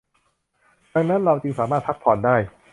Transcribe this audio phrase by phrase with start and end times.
[0.93, 2.35] ดังนั้นเราจึงสามารถพักผ่อนได้